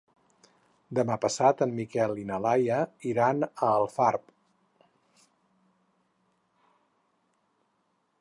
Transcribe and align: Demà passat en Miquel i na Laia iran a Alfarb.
Demà 0.99 1.17
passat 1.25 1.59
en 1.65 1.73
Miquel 1.79 2.13
i 2.21 2.23
na 2.29 2.39
Laia 2.45 2.79
iran 3.11 3.47
a 3.49 3.53
Alfarb. 3.67 4.33